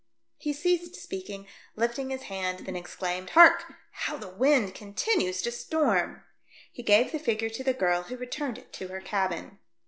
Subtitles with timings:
[0.39, 1.45] He ceased speaking,
[1.75, 3.71] lifting his hand; then exclaimed, "Hark!
[3.91, 6.23] how the wind continues to storm."
[6.71, 9.59] He gave the figure to the girl who returned it to her cabin.